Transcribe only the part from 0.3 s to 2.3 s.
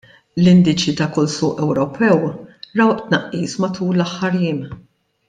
L-indiċi ta' kull suq Ewropew